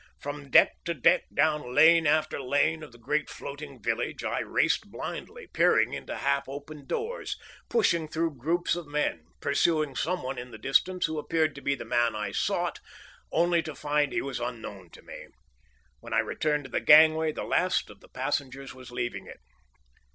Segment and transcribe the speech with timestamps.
[0.19, 4.89] From deck to deck, down lane after lane of the great floating village, I raced
[4.89, 7.37] blindly, peering into half opened doors,
[7.69, 11.75] pushing through groups of men, pursuing some one in the distance who appeared to be
[11.75, 12.79] the man I sought,
[13.31, 15.27] only to find he was unknown to me.
[15.99, 19.41] When I returned to the gangway the last of the passengers was leaving it.